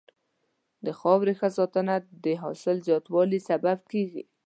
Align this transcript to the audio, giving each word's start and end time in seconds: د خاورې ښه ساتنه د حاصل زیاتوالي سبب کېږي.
د 0.85 0.87
خاورې 0.99 1.33
ښه 1.39 1.49
ساتنه 1.57 1.95
د 2.23 2.25
حاصل 2.41 2.77
زیاتوالي 2.87 3.39
سبب 3.49 3.77
کېږي. 3.91 4.23